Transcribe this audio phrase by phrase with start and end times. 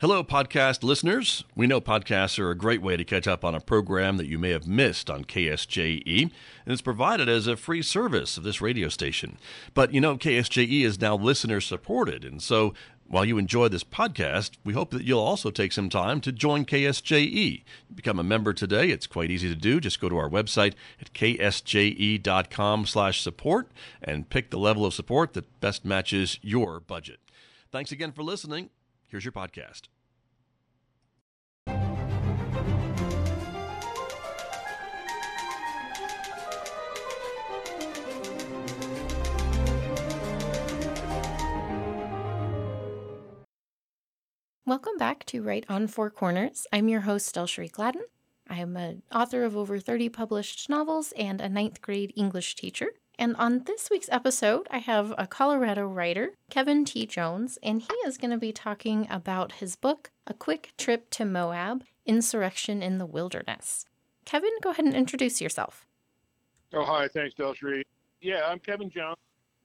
[0.00, 1.44] Hello, podcast listeners.
[1.54, 4.38] We know podcasts are a great way to catch up on a program that you
[4.38, 8.88] may have missed on KSJE, and it's provided as a free service of this radio
[8.88, 9.36] station.
[9.74, 12.72] But you know, KSJE is now listener supported, and so
[13.08, 16.64] while you enjoy this podcast, we hope that you'll also take some time to join
[16.64, 17.62] KSJE.
[17.94, 18.88] Become a member today.
[18.88, 19.80] It's quite easy to do.
[19.80, 23.68] Just go to our website at ksje.com/support
[24.02, 27.20] and pick the level of support that best matches your budget.
[27.70, 28.70] Thanks again for listening.
[29.10, 29.88] Here's your podcast.
[44.64, 46.68] Welcome back to Write On Four Corners.
[46.72, 48.02] I'm your host, DelSheree Gladden.
[48.48, 52.90] I am an author of over 30 published novels and a ninth grade English teacher.
[53.20, 57.04] And on this week's episode, I have a Colorado writer, Kevin T.
[57.04, 61.26] Jones, and he is going to be talking about his book, A Quick Trip to
[61.26, 63.84] Moab Insurrection in the Wilderness.
[64.24, 65.86] Kevin, go ahead and introduce yourself.
[66.72, 67.08] Oh, hi.
[67.08, 67.82] Thanks, DelSheree.
[68.22, 69.18] Yeah, I'm Kevin Jones.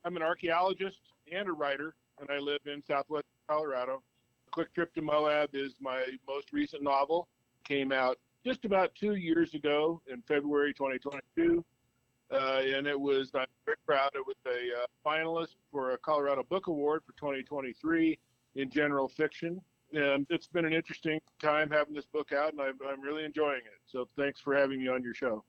[0.04, 1.00] I'm an archaeologist
[1.32, 4.04] and a writer, and I live in southwest Colorado.
[4.48, 7.30] A Quick Trip to Moab is my most recent novel.
[7.64, 11.64] Came out just about two years ago in February 2022
[12.32, 14.12] uh, and it was I'm very proud.
[14.16, 18.18] It was a uh, finalist for a Colorado Book Award for 2023
[18.56, 19.62] in general fiction,
[19.94, 23.60] and it's been an interesting time having this book out, and I'm, I'm really enjoying
[23.60, 23.82] it.
[23.86, 25.44] So thanks for having me on your show.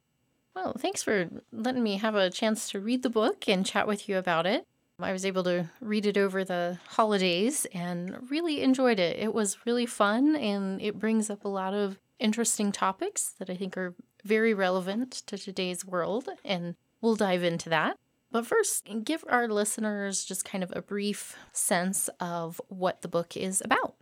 [0.54, 4.08] Well, thanks for letting me have a chance to read the book and chat with
[4.08, 4.64] you about it.
[4.98, 9.18] I was able to read it over the holidays and really enjoyed it.
[9.18, 13.56] It was really fun and it brings up a lot of interesting topics that I
[13.56, 13.94] think are
[14.26, 17.96] very relevant to today's world, and we'll dive into that.
[18.30, 23.36] But first, give our listeners just kind of a brief sense of what the book
[23.36, 23.94] is about.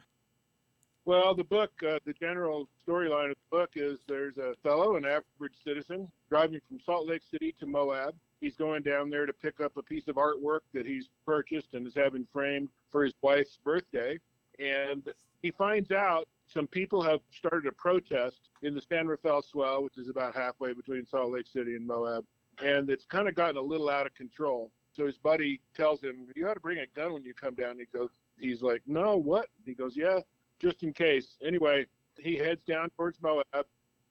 [1.05, 5.05] Well, the book, uh, the general storyline of the book is there's a fellow, an
[5.05, 8.15] average citizen, driving from Salt Lake City to Moab.
[8.41, 11.87] He's going down there to pick up a piece of artwork that he's purchased and
[11.87, 14.19] is having framed for his wife's birthday.
[14.59, 15.07] And
[15.43, 19.99] he finds out some people have started a protest in the San Rafael Swell, which
[19.99, 22.25] is about halfway between Salt Lake City and Moab,
[22.63, 24.71] and it's kind of gotten a little out of control.
[24.93, 27.79] So his buddy tells him, "You ought to bring a gun when you come down."
[27.79, 30.21] He goes, "He's like, no, what?" He goes, "Yeah,
[30.61, 33.67] just in case." Anyway, he heads down towards Moab,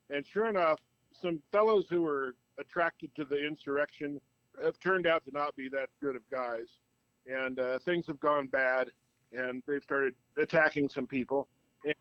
[0.10, 0.80] and sure enough,
[1.14, 4.20] some fellows who were attracted to the insurrection
[4.62, 6.68] have turned out to not be that good of guys,
[7.26, 8.92] and uh, things have gone bad,
[9.32, 11.48] and they've started attacking some people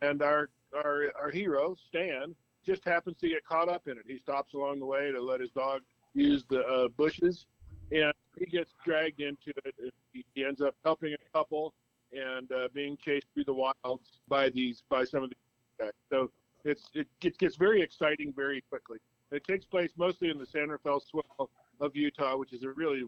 [0.01, 2.35] and our our our hero Stan
[2.65, 4.05] just happens to get caught up in it.
[4.07, 5.83] He stops along the way to let his dog
[6.15, 7.47] use the uh, bushes,
[7.91, 9.95] and he gets dragged into it.
[10.13, 11.75] He ends up helping a couple
[12.13, 15.39] and uh, being chased through the wilds by these by some of these
[15.79, 15.93] guys.
[16.11, 16.31] So
[16.65, 18.99] it's it gets, gets very exciting very quickly.
[19.31, 21.51] It takes place mostly in the San Rafael Swell
[21.81, 23.05] of Utah, which is a really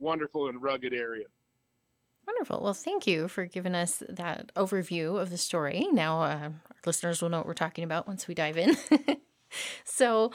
[0.00, 1.26] wonderful and rugged area.
[2.28, 2.60] Wonderful.
[2.62, 5.88] Well, thank you for giving us that overview of the story.
[5.90, 6.52] Now, uh, our
[6.84, 8.76] listeners will know what we're talking about once we dive in.
[9.84, 10.30] so,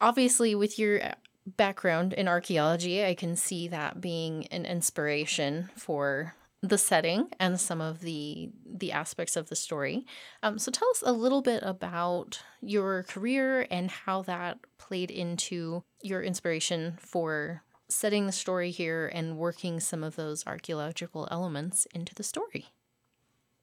[0.00, 1.14] obviously, with your uh,
[1.56, 7.80] background in archaeology, I can see that being an inspiration for the setting and some
[7.80, 10.04] of the the aspects of the story.
[10.42, 15.84] Um, so, tell us a little bit about your career and how that played into
[16.02, 22.14] your inspiration for setting the story here and working some of those archaeological elements into
[22.14, 22.66] the story.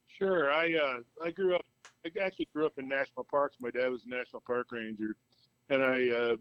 [0.08, 0.52] Sure.
[0.52, 1.66] I uh, I grew up.
[2.06, 3.58] I actually grew up in national parks.
[3.60, 5.16] My dad was a national park ranger,
[5.70, 6.36] and I uh,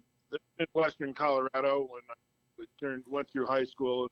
[0.59, 4.09] in western Colorado when I turned went through high school.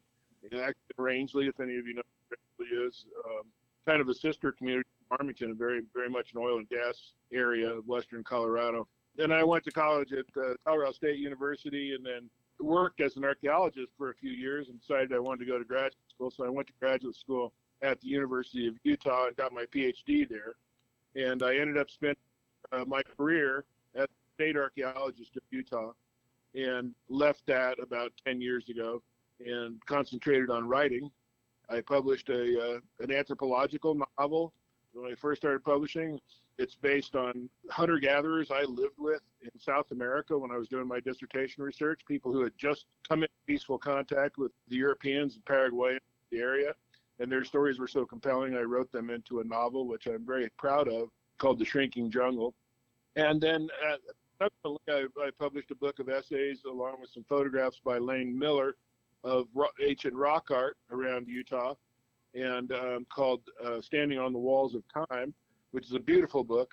[0.47, 2.03] Actually, Rangeley, if any of you know
[2.59, 3.43] Rangeley is, um,
[3.87, 7.71] kind of a sister community to Farmington, very very much an oil and gas area
[7.71, 8.89] of western Colorado.
[9.17, 13.25] Then I went to college at uh, Colorado State University, and then worked as an
[13.25, 16.31] archaeologist for a few years and decided I wanted to go to graduate school.
[16.31, 20.29] So I went to graduate school at the University of Utah and got my PhD
[20.29, 20.55] there.
[21.17, 22.17] And I ended up spending
[22.73, 23.65] uh, my career
[23.95, 25.93] as state archaeologist of Utah
[26.55, 29.03] and left that about 10 years ago
[29.45, 31.11] and concentrated on writing.
[31.69, 34.53] I published a uh, an anthropological novel
[34.93, 36.21] when I first started publishing.
[36.61, 40.87] It's based on hunter gatherers I lived with in South America when I was doing
[40.87, 45.45] my dissertation research, people who had just come in peaceful contact with the Europeans and
[45.47, 45.99] Paraguay in
[46.31, 46.75] the area.
[47.19, 50.51] And their stories were so compelling, I wrote them into a novel, which I'm very
[50.59, 51.09] proud of,
[51.39, 52.53] called The Shrinking Jungle.
[53.17, 54.49] And then uh,
[54.87, 58.77] I, I published a book of essays along with some photographs by Lane Miller
[59.25, 59.49] of
[59.83, 61.73] ancient rock art around Utah
[62.35, 65.33] and um, called uh, Standing on the Walls of Time
[65.73, 66.71] which is a beautiful book.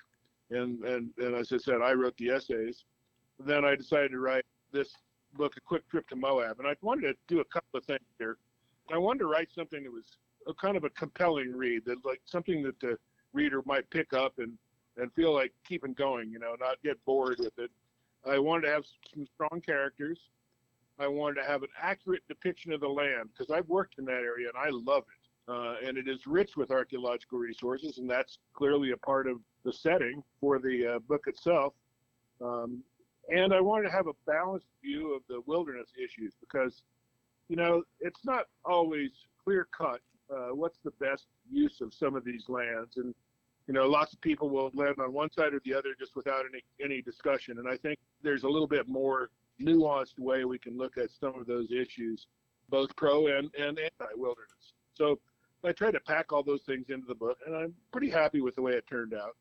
[0.49, 2.85] And, and, and as I said, I wrote the essays.
[3.39, 4.89] Then I decided to write this
[5.33, 6.59] book, A Quick Trip to Moab.
[6.59, 8.37] And I wanted to do a couple of things here.
[8.91, 10.17] I wanted to write something that was
[10.47, 12.97] a kind of a compelling read, that like something that the
[13.33, 14.53] reader might pick up and,
[14.95, 17.69] and feel like keeping going, you know, not get bored with it.
[18.25, 20.17] I wanted to have some strong characters.
[20.99, 24.23] I wanted to have an accurate depiction of the land because I've worked in that
[24.23, 25.16] area and I love it.
[25.47, 29.71] Uh, and it is rich with archaeological resources, and that's clearly a part of the
[29.71, 31.73] setting for the uh, book itself.
[32.41, 32.83] Um,
[33.29, 36.81] and I wanted to have a balanced view of the wilderness issues because,
[37.49, 39.11] you know, it's not always
[39.43, 42.97] clear cut uh, what's the best use of some of these lands.
[42.97, 43.13] And,
[43.67, 46.43] you know, lots of people will land on one side or the other just without
[46.49, 47.57] any, any discussion.
[47.59, 49.29] And I think there's a little bit more
[49.61, 52.27] nuanced way we can look at some of those issues,
[52.69, 54.73] both pro and, and anti wilderness.
[54.93, 55.19] So
[55.63, 58.55] I tried to pack all those things into the book, and I'm pretty happy with
[58.55, 59.35] the way it turned out.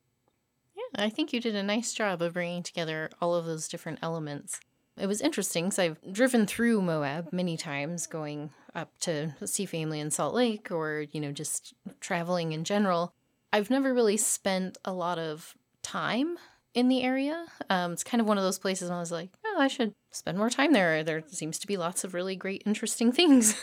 [0.75, 3.99] Yeah, I think you did a nice job of bringing together all of those different
[4.03, 4.61] elements.
[4.99, 10.01] It was interesting because I've driven through Moab many times, going up to see family
[10.01, 13.13] in Salt Lake or, you know, just traveling in general.
[13.53, 16.39] I've never really spent a lot of time
[16.75, 17.47] in the area.
[17.71, 20.39] Um, it's kind of one of those places I was like, oh, I should spend
[20.39, 21.03] more time there.
[21.05, 23.55] There seems to be lots of really great, interesting things.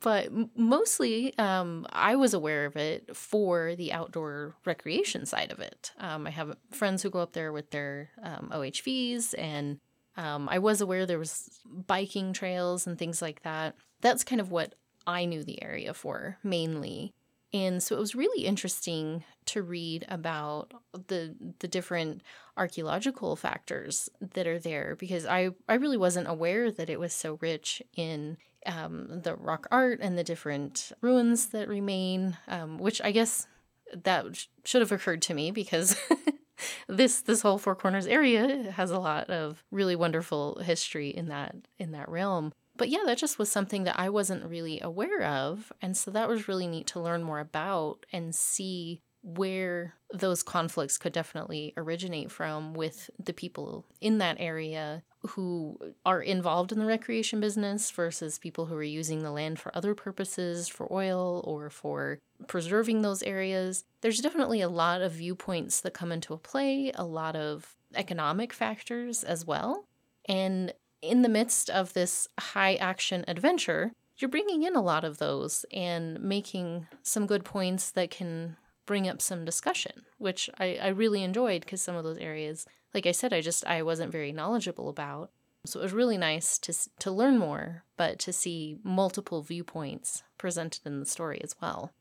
[0.00, 5.92] But mostly um, I was aware of it for the outdoor recreation side of it.
[5.98, 9.78] Um, I have friends who go up there with their um, OHVs, and
[10.16, 13.74] um, I was aware there was biking trails and things like that.
[14.00, 14.74] That's kind of what
[15.06, 17.12] I knew the area for mainly.
[17.52, 20.72] And so it was really interesting to read about
[21.08, 22.22] the the different
[22.56, 27.38] archaeological factors that are there because I, I really wasn't aware that it was so
[27.40, 33.10] rich in um, the rock art and the different ruins that remain, um, which I
[33.10, 33.46] guess
[33.92, 35.96] that sh- should have occurred to me because
[36.88, 41.56] this this whole Four Corners area has a lot of really wonderful history in that
[41.78, 45.70] in that realm but yeah, that just was something that I wasn't really aware of.
[45.82, 50.96] And so that was really neat to learn more about and see where those conflicts
[50.96, 56.86] could definitely originate from with the people in that area who are involved in the
[56.86, 61.68] recreation business versus people who are using the land for other purposes, for oil or
[61.68, 63.84] for preserving those areas.
[64.00, 69.22] There's definitely a lot of viewpoints that come into play, a lot of economic factors
[69.22, 69.84] as well.
[70.26, 70.72] And
[71.02, 75.64] in the midst of this high action adventure, you're bringing in a lot of those
[75.72, 78.56] and making some good points that can
[78.86, 83.06] bring up some discussion, which I, I really enjoyed because some of those areas, like
[83.06, 85.30] I said, I just I wasn't very knowledgeable about.
[85.66, 90.86] So it was really nice to to learn more, but to see multiple viewpoints presented
[90.86, 91.92] in the story as well.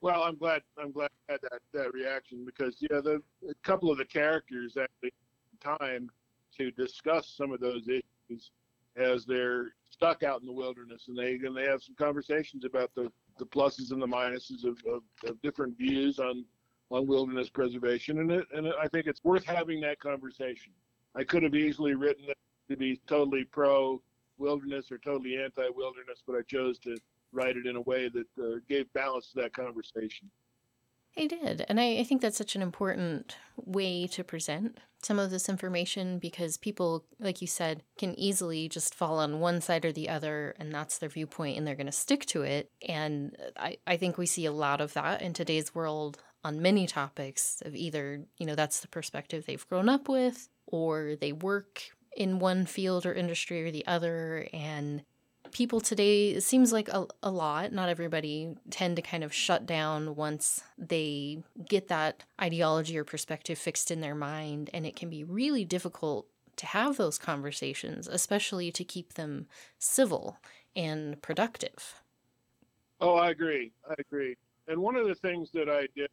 [0.00, 3.90] Well, I'm glad I'm glad I had that, that reaction because yeah, the a couple
[3.90, 5.12] of the characters actually
[5.60, 6.10] time
[6.56, 8.50] to discuss some of those issues
[8.96, 12.90] as they're stuck out in the wilderness, and they and they have some conversations about
[12.94, 16.44] the, the pluses and the minuses of, of, of different views on
[16.90, 20.72] on wilderness preservation, and it, and I think it's worth having that conversation.
[21.14, 22.38] I could have easily written it
[22.70, 24.00] to be totally pro
[24.38, 26.96] wilderness or totally anti wilderness, but I chose to
[27.32, 30.30] write it in a way that uh, gave balance to that conversation.
[31.16, 31.64] I did.
[31.68, 36.18] And I, I, think that's such an important way to present some of this information
[36.18, 40.54] because people, like you said, can easily just fall on one side or the other,
[40.58, 42.70] and that's their viewpoint, and they're going to stick to it.
[42.86, 46.86] And I, I think we see a lot of that in today's world on many
[46.86, 51.82] topics of either, you know, that's the perspective they've grown up with, or they work
[52.16, 55.02] in one field or industry or the other, and
[55.50, 59.66] people today it seems like a, a lot not everybody tend to kind of shut
[59.66, 64.70] down once they get that ideology or perspective fixed in their mind.
[64.72, 66.26] And it can be really difficult
[66.56, 69.46] to have those conversations especially to keep them
[69.78, 70.38] civil
[70.74, 72.02] and productive.
[73.00, 73.72] Oh i agree.
[73.88, 74.36] I agree.
[74.66, 76.10] And one of the things that i did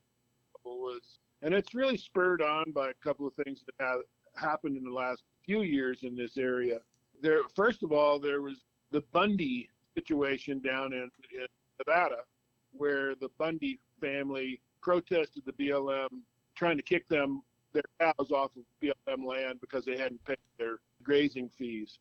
[0.65, 3.99] was and it's really spurred on by a couple of things that have
[4.35, 6.79] happened in the last few years in this area.
[7.21, 11.45] There first of all there was the Bundy situation down in, in
[11.79, 12.23] Nevada,
[12.71, 16.09] where the Bundy family protested the BLM,
[16.55, 17.43] trying to kick them
[17.73, 21.99] their cows off of BLM land because they hadn't paid their grazing fees,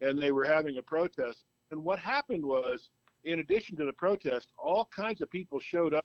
[0.00, 1.44] and they were having a protest.
[1.70, 2.90] And what happened was,
[3.24, 6.04] in addition to the protest, all kinds of people showed up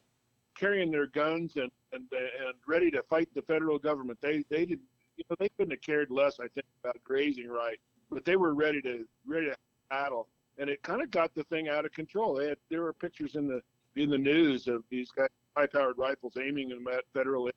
[0.59, 4.19] carrying their guns and and, and ready to fight the federal government.
[4.21, 4.79] They they did
[5.17, 7.79] you know they couldn't have cared less I think about grazing right,
[8.11, 9.55] but they were ready to ready to
[9.89, 12.35] battle, and it kind of got the thing out of control.
[12.35, 13.61] They had, there were pictures in the
[13.95, 17.49] in the news of these guys high-powered rifles aiming them at federal,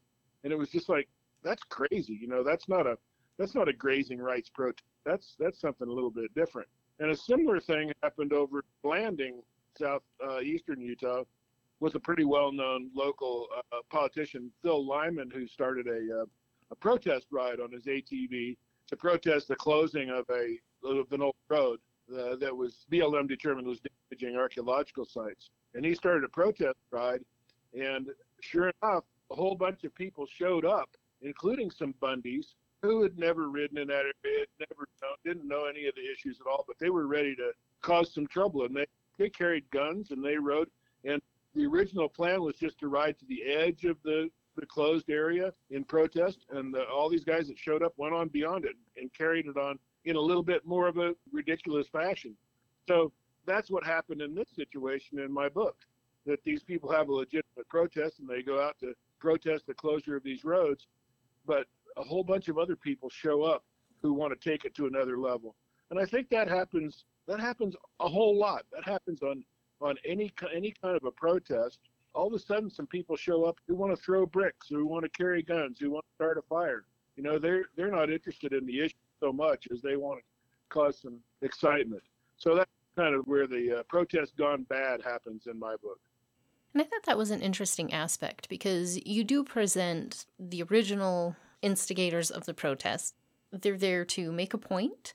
[0.44, 1.08] and it was just like
[1.42, 2.18] that's crazy.
[2.20, 2.96] You know, that's not a
[3.38, 4.84] that's not a grazing rights protest.
[5.04, 6.68] That's that's something a little bit different.
[7.00, 9.42] And a similar thing happened over Blanding,
[9.78, 11.24] south uh, eastern Utah,
[11.82, 16.24] with a pretty well-known local uh, politician, Phil Lyman, who started a uh,
[16.70, 21.34] a protest ride on his ATV to protest the closing of a of an old
[21.48, 21.80] road
[22.16, 25.50] uh, that was BLM determined was damaging archaeological sites.
[25.74, 27.20] And he started a protest ride,
[27.74, 28.08] and
[28.40, 33.48] sure enough, a whole bunch of people showed up, including some Bundys who had never
[33.48, 36.78] ridden in that area, never known, didn't know any of the issues at all, but
[36.78, 38.64] they were ready to cause some trouble.
[38.64, 38.86] And they,
[39.18, 40.68] they carried guns and they rode.
[41.04, 41.20] And
[41.54, 45.52] the original plan was just to ride to the edge of the, the closed area
[45.70, 46.46] in protest.
[46.50, 49.56] And the, all these guys that showed up went on beyond it and carried it
[49.56, 52.34] on in a little bit more of a ridiculous fashion.
[52.88, 53.12] So
[53.46, 55.76] that's what happened in this situation in my book
[56.26, 60.16] that these people have a legitimate protest and they go out to protest the closure
[60.16, 60.86] of these roads.
[61.46, 61.66] But
[61.96, 63.64] a whole bunch of other people show up
[64.02, 65.56] who want to take it to another level.
[65.90, 68.64] And I think that happens that happens a whole lot.
[68.72, 69.44] That happens on
[69.82, 71.78] on any any kind of a protest.
[72.14, 75.04] All of a sudden, some people show up who want to throw bricks, who want
[75.04, 76.84] to carry guns, who want to start a fire.
[77.16, 80.24] You know, they're they're not interested in the issue so much as they want to
[80.68, 82.02] cause some excitement.
[82.36, 86.00] So that's kind of where the uh, protest gone bad happens in my book.
[86.74, 92.30] And I thought that was an interesting aspect because you do present the original instigators
[92.30, 93.14] of the protest.
[93.52, 95.12] They're there to make a point,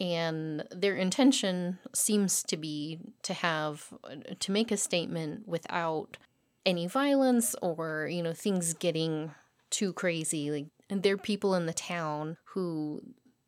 [0.00, 3.92] and their intention seems to be to have
[4.38, 6.16] to make a statement without
[6.66, 9.30] any violence or you know things getting
[9.70, 10.50] too crazy.
[10.50, 13.02] Like, and they're people in the town who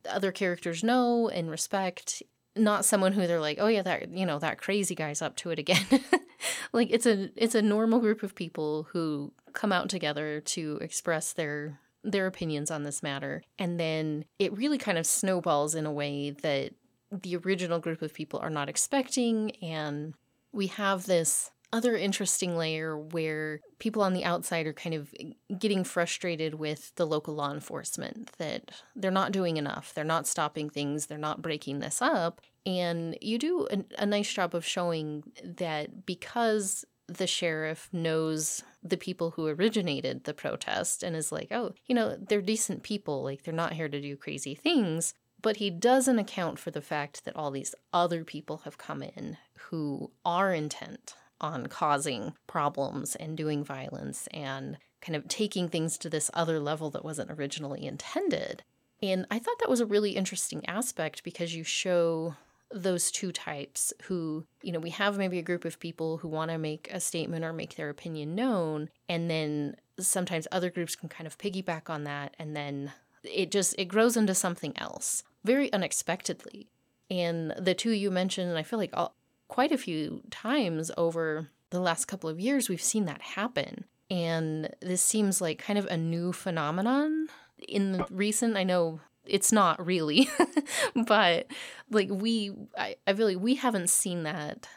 [0.08, 2.22] other characters know and respect
[2.56, 5.50] not someone who they're like, oh yeah, that you know that crazy guy's up to
[5.50, 5.86] it again.
[6.72, 11.32] like it's a it's a normal group of people who come out together to express
[11.32, 13.42] their their opinions on this matter.
[13.58, 16.72] And then it really kind of snowballs in a way that
[17.10, 19.50] the original group of people are not expecting.
[19.62, 20.14] And
[20.52, 25.12] we have this other interesting layer where people on the outside are kind of
[25.58, 30.70] getting frustrated with the local law enforcement that they're not doing enough, they're not stopping
[30.70, 32.40] things, they're not breaking this up.
[32.64, 38.96] And you do a, a nice job of showing that because the sheriff knows the
[38.96, 43.22] people who originated the protest and is like, oh, you know, they're decent people.
[43.22, 45.14] Like, they're not here to do crazy things.
[45.42, 49.36] But he doesn't account for the fact that all these other people have come in
[49.70, 56.10] who are intent on causing problems and doing violence and kind of taking things to
[56.10, 58.64] this other level that wasn't originally intended.
[59.02, 62.34] And I thought that was a really interesting aspect because you show
[62.70, 66.50] those two types who, you know, we have maybe a group of people who want
[66.50, 71.08] to make a statement or make their opinion known, and then sometimes other groups can
[71.08, 72.92] kind of piggyback on that, and then
[73.22, 76.68] it just it grows into something else very unexpectedly.
[77.10, 79.14] And the two you mentioned, I feel like all,
[79.48, 83.84] quite a few times over the last couple of years, we've seen that happen.
[84.10, 87.28] And this seems like kind of a new phenomenon
[87.66, 90.28] in the recent, I know it's not really
[91.06, 91.46] but
[91.90, 94.68] like we I, I really we haven't seen that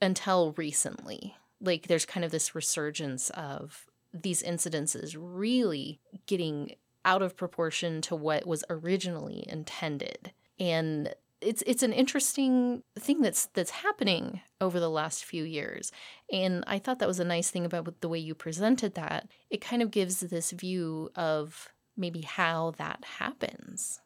[0.00, 1.36] until recently.
[1.60, 6.74] Like there's kind of this resurgence of these incidences really getting
[7.04, 10.32] out of proportion to what was originally intended.
[10.58, 15.92] And it's it's an interesting thing that's that's happening over the last few years.
[16.32, 19.28] And i thought that was a nice thing about the way you presented that.
[19.50, 24.00] It kind of gives this view of maybe how that happens.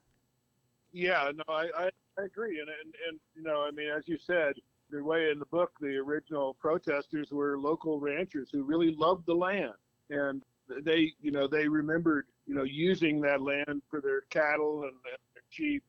[0.93, 2.61] Yeah, no, I, I, I agree.
[2.61, 4.55] And, and, and, you know, I mean, as you said,
[4.91, 9.35] the way in the book, the original protesters were local ranchers who really loved the
[9.35, 9.73] land.
[10.11, 10.43] And
[10.85, 15.19] they, you know, they remembered, you know, using that land for their cattle and, and
[15.35, 15.85] their sheep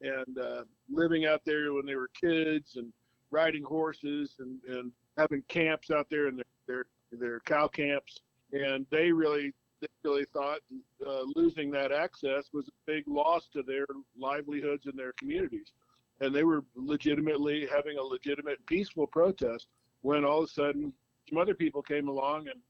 [0.00, 2.92] and uh, living out there when they were kids and
[3.30, 8.20] riding horses and, and having camps out there in their, their, their cow camps.
[8.52, 10.60] And they really they really thought
[11.06, 13.86] uh, losing that access was a big loss to their
[14.18, 15.72] livelihoods and their communities.
[16.20, 19.68] And they were legitimately having a legitimate peaceful protest
[20.02, 20.92] when all of a sudden
[21.28, 22.60] some other people came along and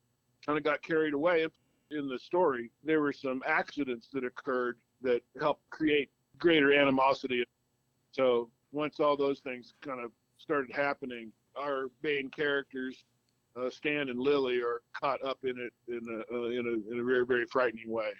[0.45, 1.47] kind of got carried away.
[1.91, 7.45] In the story, there were some accidents that occurred that helped create greater animosity.
[8.13, 13.05] So once all those things kind of started happening, our main characters
[13.57, 17.01] uh, Stan and Lily are caught up in it in a, uh, in a in
[17.01, 18.11] a very very frightening way.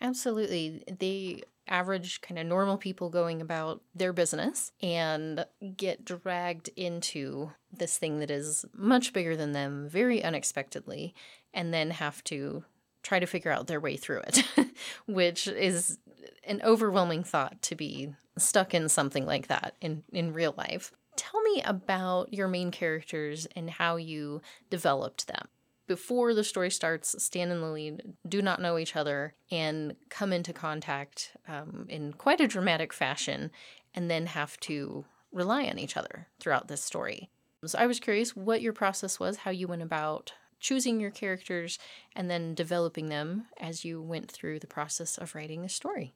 [0.00, 5.44] Absolutely, The average kind of normal people going about their business and
[5.76, 11.14] get dragged into this thing that is much bigger than them very unexpectedly
[11.52, 12.64] and then have to
[13.02, 14.44] try to figure out their way through it,
[15.06, 15.98] which is
[16.44, 20.92] an overwhelming thought to be stuck in something like that in, in real life.
[21.18, 25.48] Tell me about your main characters and how you developed them.
[25.88, 27.98] Before the story starts, Stan and Lily
[28.28, 33.50] do not know each other and come into contact um, in quite a dramatic fashion
[33.94, 37.30] and then have to rely on each other throughout this story.
[37.64, 41.80] So I was curious what your process was, how you went about choosing your characters
[42.14, 46.14] and then developing them as you went through the process of writing the story.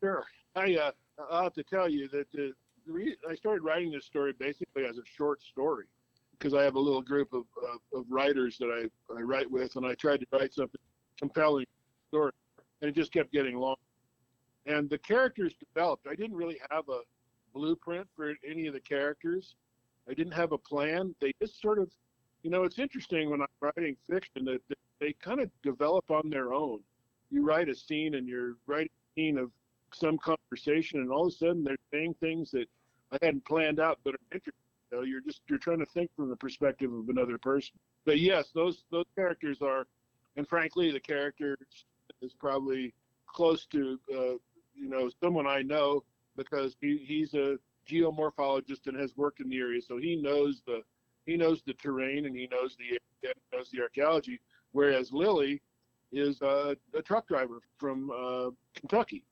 [0.00, 0.24] Sure.
[0.56, 0.92] I uh,
[1.30, 2.54] I'll have to tell you that the,
[2.88, 5.84] the re- I started writing this story basically as a short story
[6.32, 9.76] because I have a little group of, of, of, writers that I, I write with,
[9.76, 10.80] and I tried to write something
[11.18, 11.66] compelling
[12.08, 12.32] story,
[12.80, 13.76] and it just kept getting long.
[14.66, 16.06] And the characters developed.
[16.08, 17.00] I didn't really have a
[17.54, 19.56] blueprint for any of the characters.
[20.08, 21.14] I didn't have a plan.
[21.20, 21.90] They just sort of
[22.42, 24.60] you know, it's interesting when I'm writing fiction that
[25.00, 26.80] they kind of develop on their own.
[27.30, 29.50] You write a scene and you're writing a scene of
[29.92, 32.66] some conversation, and all of a sudden they're saying things that
[33.12, 34.14] I hadn't planned out but
[34.90, 37.74] you're just you're trying to think from the perspective of another person.
[38.04, 39.86] But yes, those those characters are,
[40.36, 41.56] and frankly, the character
[42.22, 42.94] is probably
[43.26, 44.36] close to uh,
[44.74, 46.04] you know someone I know
[46.36, 50.82] because he, he's a geomorphologist and has worked in the area, so he knows the
[51.26, 54.40] he knows the terrain and he knows the he knows the archaeology.
[54.72, 55.60] Whereas Lily
[56.12, 59.24] is a, a truck driver from uh, Kentucky,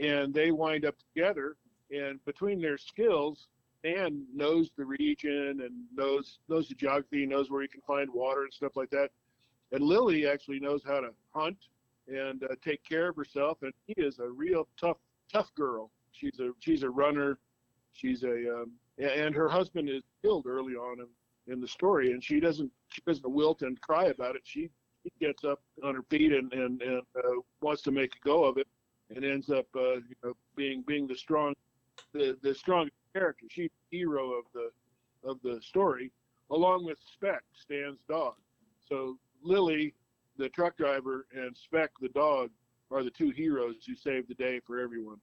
[0.00, 1.56] and they wind up together.
[1.90, 3.46] And between their skills,
[3.82, 8.42] Dan knows the region and knows knows the geography, knows where he can find water
[8.42, 9.10] and stuff like that.
[9.72, 11.58] And Lily actually knows how to hunt
[12.08, 13.58] and uh, take care of herself.
[13.62, 14.98] And he is a real tough
[15.32, 15.90] tough girl.
[16.12, 17.38] She's a she's a runner.
[17.92, 21.06] She's a um, and her husband is killed early on in
[21.52, 24.42] in the story, and she doesn't she doesn't wilt and cry about it.
[24.44, 24.70] She,
[25.02, 28.44] she gets up on her feet and and, and uh, wants to make a go
[28.44, 28.66] of it,
[29.14, 31.54] and ends up uh, you know being being the strong
[32.12, 33.46] the the strong character.
[33.50, 34.70] She's the hero of the
[35.28, 36.12] of the story,
[36.50, 38.34] along with Speck, Stan's dog.
[38.88, 39.94] So Lily,
[40.38, 42.50] the truck driver, and Speck, the dog,
[42.90, 45.18] are the two heroes who save the day for everyone.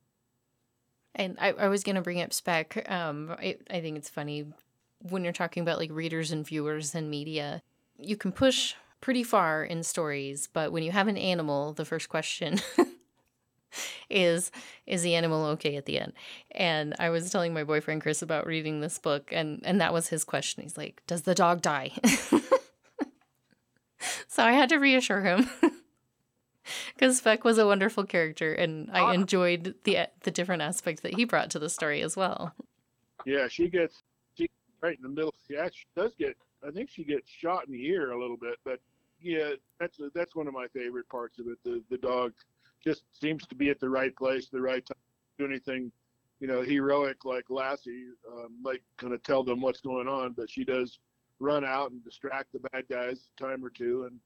[1.15, 2.89] And I, I was going to bring up Speck.
[2.89, 4.47] Um, I, I think it's funny
[5.09, 7.61] when you're talking about like readers and viewers and media,
[7.97, 12.09] you can push pretty far in stories, but when you have an animal, the first
[12.09, 12.59] question
[14.09, 14.51] is
[14.85, 16.13] is the animal okay at the end?
[16.51, 20.07] And I was telling my boyfriend Chris about reading this book and and that was
[20.07, 20.63] his question.
[20.63, 21.91] He's like, "Does the dog die?"
[24.27, 25.49] so I had to reassure him.
[26.95, 29.11] Because Speck was a wonderful character, and I ah.
[29.11, 32.53] enjoyed the the different aspects that he brought to the story as well.
[33.25, 34.03] Yeah, she gets
[34.37, 34.49] she
[34.81, 35.33] right in the middle.
[35.47, 36.37] She actually does get.
[36.65, 38.79] I think she gets shot in the ear a little bit, but
[39.21, 41.57] yeah, that's that's one of my favorite parts of it.
[41.63, 42.33] The the dog
[42.83, 44.97] just seems to be at the right place, the right time,
[45.37, 45.91] do anything,
[46.39, 50.49] you know, heroic like Lassie, um, like kind of tell them what's going on, but
[50.49, 50.99] she does
[51.39, 54.19] run out and distract the bad guys a time or two, and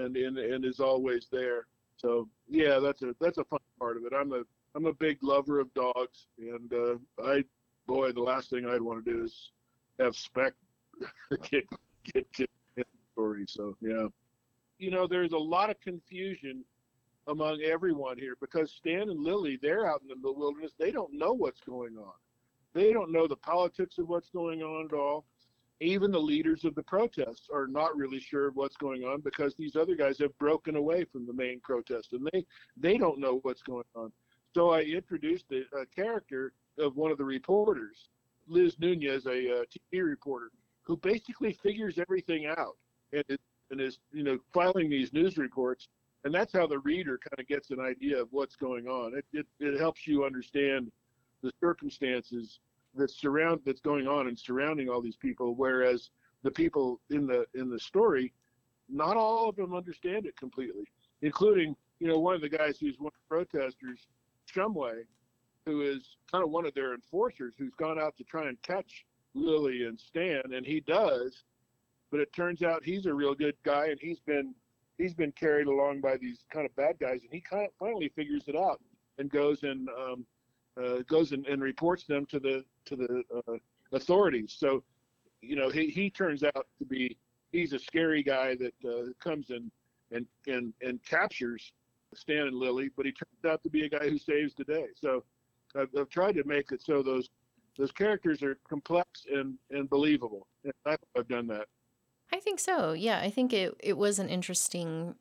[0.00, 1.66] and and, and is always there.
[1.96, 4.12] So yeah, that's a that's a fun part of it.
[4.14, 4.42] I'm a
[4.74, 7.44] I'm a big lover of dogs, and uh, I
[7.86, 9.50] boy, the last thing I'd want to do is
[10.00, 10.54] have Speck
[11.50, 11.68] get
[12.12, 12.50] get get
[13.12, 13.44] story.
[13.48, 14.06] So yeah,
[14.78, 16.64] you know, there's a lot of confusion
[17.26, 20.72] among everyone here because Stan and Lily, they're out in the wilderness.
[20.78, 22.12] They don't know what's going on.
[22.74, 25.24] They don't know the politics of what's going on at all.
[25.80, 29.54] Even the leaders of the protests are not really sure of what's going on because
[29.54, 32.44] these other guys have broken away from the main protest and they
[32.76, 34.12] they don't know what's going on.
[34.54, 38.08] So I introduced a, a character of one of the reporters
[38.48, 40.50] Liz Nunez, a uh, TV reporter,
[40.82, 42.76] who basically figures everything out
[43.12, 43.38] and is,
[43.70, 45.88] and is you know filing these news reports,
[46.24, 49.14] and that's how the reader kind of gets an idea of what's going on.
[49.16, 50.90] It, it it helps you understand
[51.42, 52.60] the circumstances
[52.96, 56.10] that surround that's going on and surrounding all these people, whereas
[56.42, 58.32] the people in the in the story,
[58.88, 60.84] not all of them understand it completely,
[61.22, 64.06] including you know one of the guys who's one of the protesters,
[64.52, 65.02] Shumway,
[65.66, 69.04] who is kind of one of their enforcers who's gone out to try and catch
[69.34, 71.44] Lily and Stan, and he does.
[72.10, 74.54] But it turns out he's a real good guy, and he's been
[74.98, 78.08] he's been carried along by these kind of bad guys, and he kind of finally
[78.14, 78.80] figures it out
[79.18, 80.26] and goes and um,
[80.82, 83.56] uh, goes and, and, reports them to the to the uh,
[83.92, 84.56] authorities.
[84.58, 84.82] So,
[85.40, 87.16] you know, he, he turns out to be
[87.52, 89.70] he's a scary guy that uh, comes and
[90.10, 91.72] and and and captures
[92.14, 94.86] Stan and Lily, but he turns out to be a guy who saves the day.
[94.96, 95.24] So
[95.76, 97.30] I've, I've tried to make it so those
[97.76, 100.46] those characters are complex and, and believable.
[100.62, 100.72] And
[101.16, 101.66] I've done that.
[102.34, 102.94] I think so.
[102.94, 105.14] Yeah, I think it it was an interesting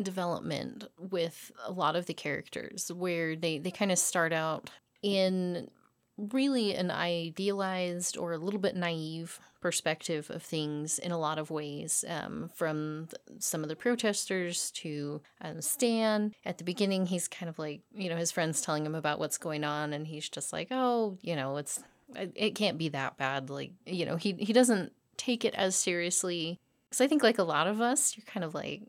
[0.00, 4.68] development with a lot of the characters where they they kind of start out
[5.02, 5.70] in
[6.18, 11.50] really an idealized or a little bit naive perspective of things in a lot of
[11.50, 17.48] ways um, from some of the protesters to um, stan at the beginning he's kind
[17.48, 20.52] of like you know his friends telling him about what's going on and he's just
[20.52, 21.82] like oh you know it's
[22.14, 26.58] it can't be that bad like you know he he doesn't take it as seriously
[26.88, 28.82] because i think like a lot of us you're kind of like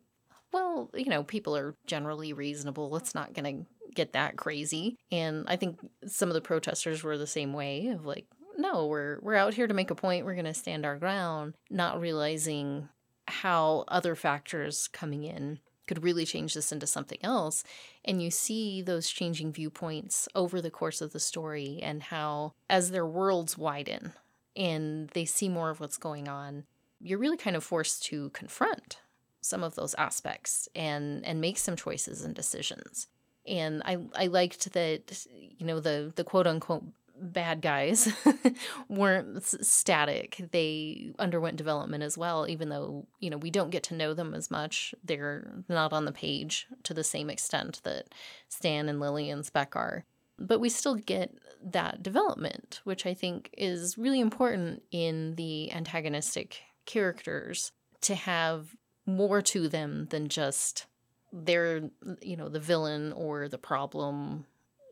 [0.51, 4.97] well you know people are generally reasonable it's not going to get that crazy.
[5.11, 8.25] And I think some of the protesters were the same way of like,
[8.57, 10.25] no, we're we're out here to make a point.
[10.25, 12.89] We're going to stand our ground, not realizing
[13.27, 17.63] how other factors coming in could really change this into something else.
[18.05, 22.91] And you see those changing viewpoints over the course of the story and how as
[22.91, 24.13] their worlds widen
[24.55, 26.65] and they see more of what's going on,
[26.99, 28.99] you're really kind of forced to confront
[29.41, 33.07] some of those aspects and and make some choices and decisions
[33.45, 36.85] and I I liked that you know the the quote unquote
[37.15, 38.11] bad guys
[38.89, 40.41] weren't static.
[40.51, 44.33] They underwent development as well, even though you know we don't get to know them
[44.33, 44.95] as much.
[45.03, 48.07] They're not on the page to the same extent that
[48.49, 50.05] Stan and Lily and Speck are.
[50.39, 56.61] But we still get that development, which I think is really important in the antagonistic
[56.85, 60.85] characters to have more to them than just
[61.31, 61.89] they're
[62.21, 64.45] you know the villain or the problem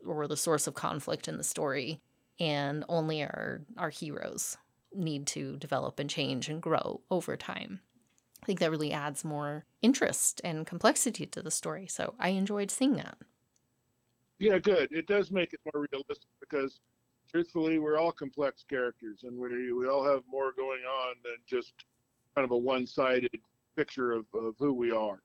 [0.06, 2.00] or the source of conflict in the story.
[2.40, 4.56] And only our our heroes
[4.94, 7.80] need to develop and change and grow over time.
[8.42, 11.86] I think that really adds more interest and complexity to the story.
[11.86, 13.16] So i enjoyed seeing that
[14.42, 16.80] yeah good it does make it more realistic because
[17.30, 21.72] truthfully we're all complex characters and we, we all have more going on than just
[22.34, 23.38] kind of a one-sided
[23.76, 25.22] picture of, of who we are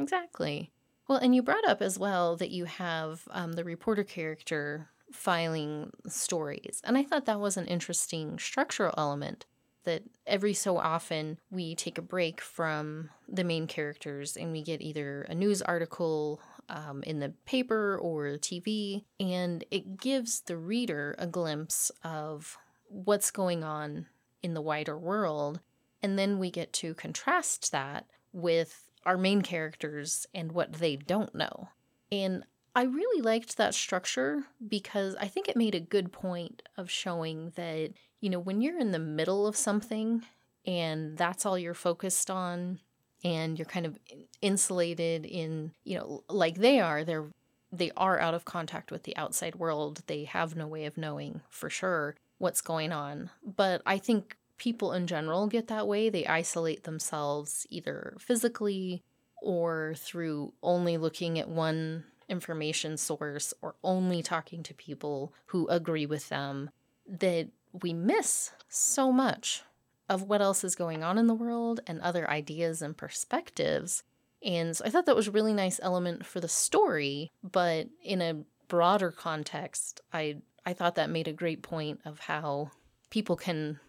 [0.00, 0.72] Exactly.
[1.08, 5.90] Well, and you brought up as well that you have um, the reporter character filing
[6.06, 6.80] stories.
[6.84, 9.46] And I thought that was an interesting structural element
[9.84, 14.82] that every so often we take a break from the main characters and we get
[14.82, 21.14] either a news article um, in the paper or TV, and it gives the reader
[21.18, 22.56] a glimpse of
[22.88, 24.06] what's going on
[24.42, 25.60] in the wider world.
[26.02, 31.34] And then we get to contrast that with our main characters and what they don't
[31.34, 31.68] know.
[32.10, 36.90] And I really liked that structure because I think it made a good point of
[36.90, 40.22] showing that, you know, when you're in the middle of something
[40.66, 42.78] and that's all you're focused on
[43.24, 43.98] and you're kind of
[44.40, 47.26] insulated in, you know, like they are, they're
[47.72, 50.02] they are out of contact with the outside world.
[50.06, 53.30] They have no way of knowing for sure what's going on.
[53.44, 56.08] But I think people in general get that way.
[56.10, 59.02] They isolate themselves either physically
[59.40, 66.06] or through only looking at one information source or only talking to people who agree
[66.06, 66.70] with them
[67.06, 67.48] that
[67.82, 69.62] we miss so much
[70.10, 74.02] of what else is going on in the world and other ideas and perspectives.
[74.44, 78.20] And so I thought that was a really nice element for the story, but in
[78.20, 82.72] a broader context, I I thought that made a great point of how
[83.08, 83.80] people can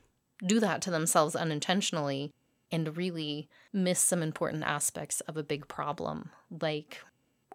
[0.46, 2.32] do that to themselves unintentionally
[2.72, 7.00] and really miss some important aspects of a big problem, like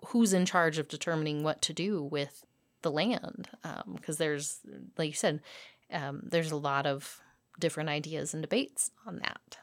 [0.08, 2.44] who's in charge of determining what to do with
[2.82, 3.48] the land.
[3.94, 4.60] Because um, there's,
[4.98, 5.40] like you said,
[5.90, 7.20] um, there's a lot of
[7.58, 9.58] different ideas and debates on that.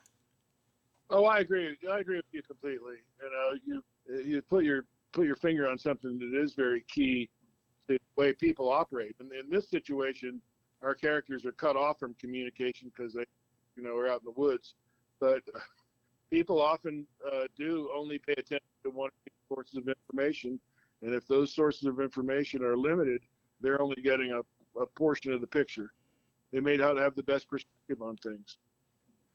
[1.10, 1.78] Oh, I agree.
[1.92, 2.96] I agree with you completely.
[3.22, 7.30] You know, you you put your put your finger on something that is very key
[7.88, 9.16] to the way people operate.
[9.20, 10.42] And in this situation,
[10.82, 13.26] our characters are cut off from communication because they,
[13.76, 14.74] you know, are out in the woods.
[15.20, 15.44] But
[16.32, 19.12] people often uh, do only pay attention to one
[19.48, 20.60] sources of information,
[21.04, 23.22] and if those sources of information are limited,
[23.62, 25.94] they're only getting a, a portion of the picture.
[26.54, 28.58] They may not have the best perspective on things.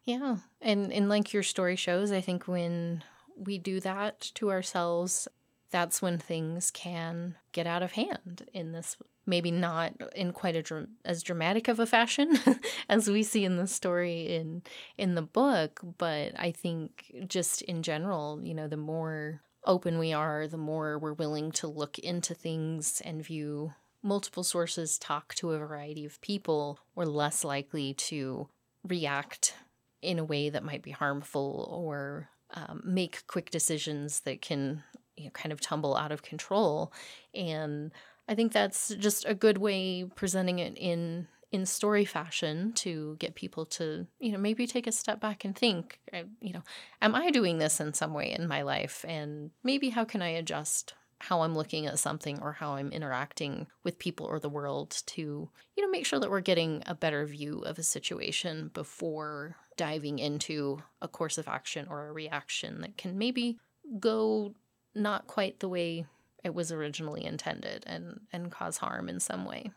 [0.04, 3.02] Yeah, and and like your story shows, I think when
[3.37, 5.28] we do that to ourselves,
[5.70, 10.62] that's when things can get out of hand in this maybe not in quite a
[10.62, 12.38] dr- as dramatic of a fashion
[12.88, 14.62] as we see in the story in
[14.96, 20.14] in the book but i think just in general you know the more open we
[20.14, 25.53] are the more we're willing to look into things and view multiple sources talk to
[25.53, 28.49] a variety of people we're less likely to
[28.87, 29.55] react
[30.03, 34.83] in a way that might be harmful or um, make quick decisions that can
[35.17, 36.93] you know, kind of tumble out of control.
[37.35, 37.91] And
[38.29, 43.35] I think that's just a good way presenting it in in story fashion to get
[43.35, 46.63] people to you know maybe take a step back and think uh, you know
[47.01, 50.29] am i doing this in some way in my life and maybe how can i
[50.29, 55.02] adjust how i'm looking at something or how i'm interacting with people or the world
[55.07, 59.57] to you know make sure that we're getting a better view of a situation before
[59.76, 63.59] diving into a course of action or a reaction that can maybe
[63.98, 64.54] go
[64.94, 66.04] not quite the way
[66.44, 69.70] it was originally intended and and cause harm in some way.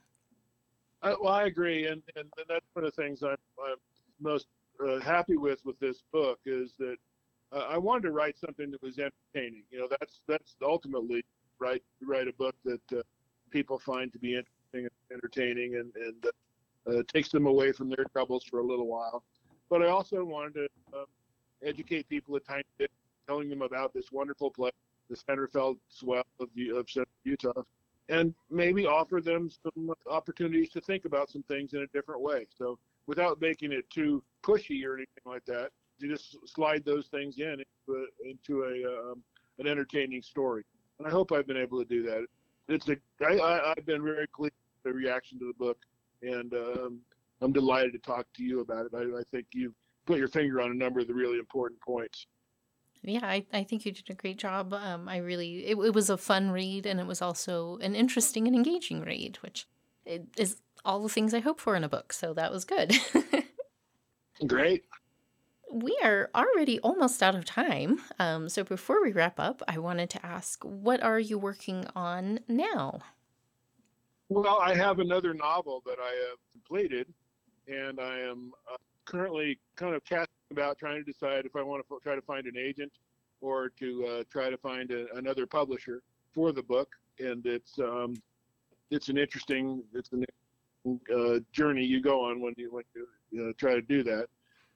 [1.04, 3.78] I, well, I agree, and, and, and that's one of the things I'm, I'm
[4.20, 4.46] most
[4.86, 6.98] uh, happy with with this book is that
[7.52, 9.64] uh, I wanted to write something that was entertaining.
[9.72, 11.24] You know, that's that's ultimately
[11.60, 13.02] write write a book that uh,
[13.50, 16.26] people find to be interesting and entertaining, and and
[16.88, 19.24] uh, takes them away from their troubles for a little while.
[19.70, 20.68] But I also wanted to
[21.00, 21.06] um,
[21.64, 22.92] educate people a tiny bit,
[23.28, 24.74] telling them about this wonderful place
[25.12, 26.88] the Centerville swell of, of
[27.24, 27.62] Utah,
[28.10, 32.48] and maybe offer them some opportunities to think about some things in a different way.
[32.58, 35.70] So without making it too pushy or anything like that,
[36.02, 39.24] you just slide those things in into a, into a um,
[39.60, 40.64] an entertaining story.
[41.00, 42.26] And I hope I've been able to do that.
[42.68, 45.78] It's a I, I, I've been very pleased with the reaction to the book,
[46.22, 47.00] and um,
[47.42, 48.92] I'm delighted to talk to you about it.
[48.96, 49.74] I, I think you've
[50.06, 52.28] put your finger on a number of the really important points.
[53.04, 54.74] Yeah, I, I think you did a great job.
[54.74, 58.46] Um, I really, it, it was a fun read and it was also an interesting
[58.48, 59.68] and engaging read, which
[60.06, 62.14] is all the things I hope for in a book.
[62.14, 62.94] So that was good.
[64.48, 64.84] great.
[65.72, 68.02] We are already almost out of time.
[68.20, 72.42] Um, so before we wrap up, I wanted to ask what are you working on
[72.50, 73.00] now?
[74.28, 77.08] Well, I have another novel that I have completed,
[77.68, 81.86] and I am uh, currently kind of casting about trying to decide if I want
[81.88, 82.92] to f- try to find an agent
[83.40, 86.02] or to uh, try to find a, another publisher
[86.34, 86.90] for the book.
[87.20, 88.16] And it's um,
[88.90, 90.26] it's an interesting it's an
[91.16, 92.84] uh, journey you go on when you when
[93.32, 94.28] you uh, try to do that.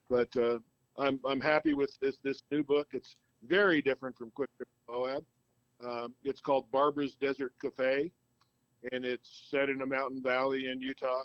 [0.08, 0.58] But uh,
[0.98, 2.88] I'm I'm happy with this this new book.
[2.92, 5.24] It's very different from Quick Trip Moab.
[5.84, 8.10] Um, it's called Barbara's Desert Cafe,
[8.92, 11.24] and it's set in a mountain valley in Utah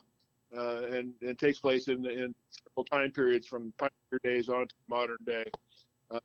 [0.56, 4.76] uh, and, and takes place in, in several time periods from pioneer days on to
[4.90, 5.46] modern day.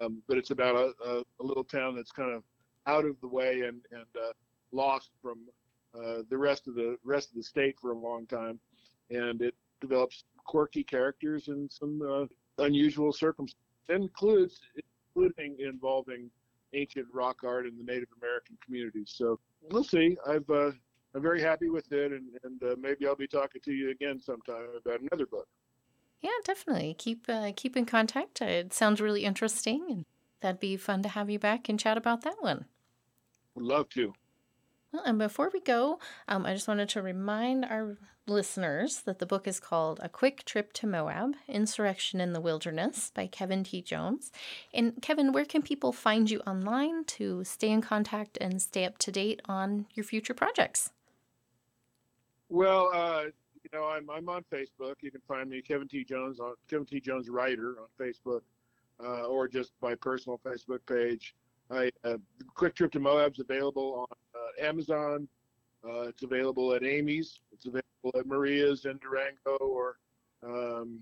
[0.01, 2.43] Um, but it's about a, a, a, little town that's kind of
[2.87, 4.33] out of the way and, and uh,
[4.73, 5.39] lost from
[5.95, 8.59] uh, the rest of the rest of the state for a long time,
[9.11, 12.27] and it develops quirky characters and some uh,
[12.59, 13.63] unusual circumstances.
[13.89, 14.61] Includes
[15.15, 16.29] including involving
[16.73, 19.13] ancient rock art in the Native American communities.
[19.15, 19.39] So
[19.71, 20.17] we'll see.
[20.27, 20.73] I've uh,
[21.15, 24.21] I'm very happy with it, and, and uh, maybe I'll be talking to you again
[24.21, 25.49] sometime about another book.
[26.21, 26.95] Yeah, definitely.
[26.99, 28.43] Keep uh, keep in contact.
[28.43, 30.05] It sounds really interesting, and
[30.41, 32.67] that'd be fun to have you back and chat about that one.
[33.55, 34.13] Would love to.
[34.93, 39.27] Well, and before we go, um, I just wanted to remind our listeners that the
[39.27, 43.81] book is called A Quick Trip to Moab Insurrection in the Wilderness by Kevin T.
[43.81, 44.33] Jones.
[44.75, 48.99] And Kevin, where can people find you online to stay in contact and stay up
[48.99, 50.91] to date on your future projects?
[52.49, 53.25] Well, uh,
[53.63, 54.95] you know, I'm I'm on Facebook.
[55.01, 58.43] You can find me Kevin T Jones on Kevin T Jones Writer on Facebook,
[59.03, 61.35] uh, or just my personal Facebook page.
[61.71, 62.19] I uh,
[62.55, 65.29] Quick Trip to Moab's available on uh, Amazon.
[65.87, 67.41] Uh, it's available at Amy's.
[67.53, 69.99] It's available at Maria's in Durango or
[70.45, 71.01] um,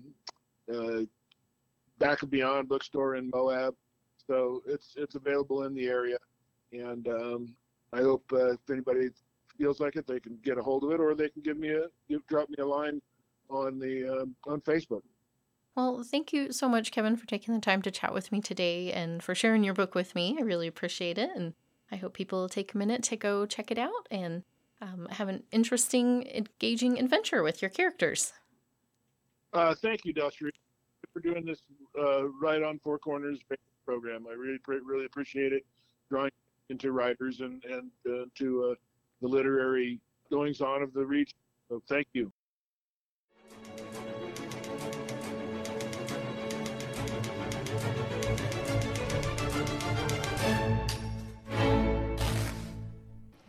[0.73, 1.01] uh,
[1.97, 3.75] Back of Beyond bookstore in Moab.
[4.27, 6.17] So it's it's available in the area,
[6.71, 7.55] and um,
[7.93, 9.09] I hope if anybody
[9.57, 11.69] feels like it, they can get a hold of it, or they can give me
[11.69, 13.01] a give, drop me a line
[13.49, 15.01] on the um, on Facebook.
[15.75, 18.91] Well, thank you so much, Kevin, for taking the time to chat with me today
[18.93, 20.35] and for sharing your book with me.
[20.39, 21.53] I really appreciate it, and
[21.91, 24.43] I hope people take a minute to go check it out and
[24.81, 28.33] um, have an interesting, engaging adventure with your characters.
[29.53, 30.49] Uh, thank you, Dusty,
[31.13, 31.61] for doing this
[31.99, 33.39] uh, Write On Four Corners
[33.85, 34.25] program.
[34.29, 35.65] I really, really appreciate it,
[36.09, 36.31] drawing
[36.69, 38.75] into writers and and uh, to uh,
[39.21, 39.99] the literary
[40.31, 41.37] goings on of the region.
[41.69, 42.31] So thank you.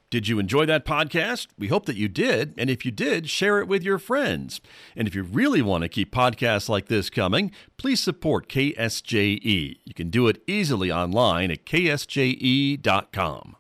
[0.09, 1.49] Did you enjoy that podcast?
[1.59, 2.55] We hope that you did.
[2.57, 4.61] And if you did, share it with your friends.
[4.95, 9.79] And if you really want to keep podcasts like this coming, please support KSJE.
[9.85, 13.57] You can do it easily online at ksje.com.